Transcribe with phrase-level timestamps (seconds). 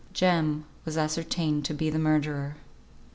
[0.13, 2.55] Jem was ascertained to be the murderer.